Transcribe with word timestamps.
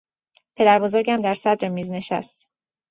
پدربزرگم 0.55 1.21
در 1.21 1.33
صدر 1.33 1.69
میز 1.69 1.91
نشست. 1.91 2.49